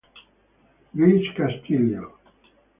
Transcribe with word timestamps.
Luis 0.95 1.29
Castillo 1.37 2.17